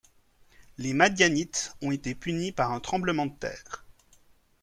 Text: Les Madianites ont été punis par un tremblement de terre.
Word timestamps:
Les 0.79 0.93
Madianites 0.93 1.75
ont 1.83 1.91
été 1.91 2.15
punis 2.15 2.51
par 2.51 2.71
un 2.71 2.79
tremblement 2.79 3.27
de 3.27 3.37
terre. 3.37 3.85